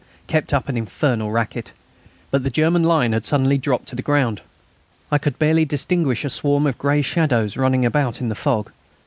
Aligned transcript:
kept 0.25 0.51
up 0.51 0.67
an 0.67 0.75
infernal 0.75 1.29
racket. 1.29 1.73
But 2.31 2.41
the 2.43 2.49
German 2.49 2.81
line 2.81 3.13
had 3.13 3.23
suddenly 3.23 3.59
dropped 3.59 3.85
to 3.89 3.95
the 3.95 4.01
ground. 4.01 4.41
I 5.11 5.19
could 5.19 5.37
barely 5.37 5.63
distinguish 5.63 6.25
a 6.25 6.29
swarm 6.31 6.65
of 6.65 6.79
grey 6.79 7.03
shadows 7.03 7.55
running 7.55 7.85
about 7.85 8.19
in 8.19 8.27
the 8.29 8.33
fog. 8.33 8.71